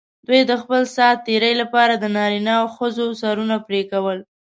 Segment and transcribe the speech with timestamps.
[0.27, 4.17] دوی د خپل سات تېري لپاره د نارینه او ښځو سرونه پرې کول.